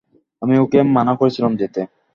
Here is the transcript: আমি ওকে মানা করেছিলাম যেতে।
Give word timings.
আমি 0.41 0.55
ওকে 0.57 0.79
মানা 0.95 1.13
করেছিলাম 1.15 1.53
যেতে। 1.55 1.81